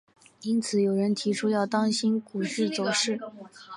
[0.41, 3.19] 因此有人提出要当心股市走势。